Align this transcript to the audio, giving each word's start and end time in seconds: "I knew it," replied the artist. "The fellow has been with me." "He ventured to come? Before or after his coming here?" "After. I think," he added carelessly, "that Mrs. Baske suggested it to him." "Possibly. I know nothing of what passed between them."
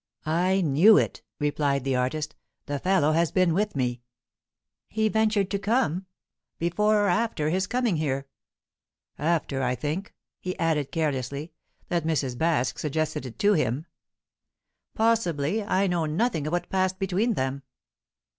"I 0.25 0.61
knew 0.61 0.97
it," 0.97 1.21
replied 1.37 1.83
the 1.83 1.95
artist. 1.95 2.33
"The 2.65 2.79
fellow 2.79 3.11
has 3.11 3.31
been 3.31 3.53
with 3.53 3.75
me." 3.75 4.01
"He 4.87 5.09
ventured 5.09 5.51
to 5.51 5.59
come? 5.59 6.07
Before 6.57 7.05
or 7.05 7.07
after 7.07 7.51
his 7.51 7.67
coming 7.67 7.97
here?" 7.97 8.25
"After. 9.19 9.61
I 9.61 9.75
think," 9.75 10.15
he 10.39 10.57
added 10.57 10.91
carelessly, 10.91 11.53
"that 11.89 12.03
Mrs. 12.03 12.35
Baske 12.35 12.79
suggested 12.79 13.27
it 13.27 13.37
to 13.37 13.53
him." 13.53 13.85
"Possibly. 14.95 15.61
I 15.63 15.85
know 15.85 16.07
nothing 16.07 16.47
of 16.47 16.51
what 16.53 16.69
passed 16.71 16.97
between 16.97 17.35
them." 17.35 17.61